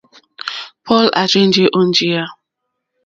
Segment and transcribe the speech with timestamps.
[0.85, 2.23] Paul à rzênjé ó njìyá.